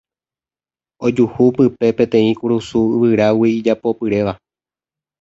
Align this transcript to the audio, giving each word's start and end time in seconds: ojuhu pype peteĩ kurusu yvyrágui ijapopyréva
ojuhu 1.07 1.43
pype 1.57 1.87
peteĩ 1.97 2.31
kurusu 2.39 2.79
yvyrágui 2.95 3.49
ijapopyréva 3.63 4.33